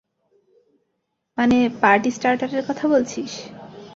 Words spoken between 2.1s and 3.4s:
স্টার্টারের কথা বলছিস?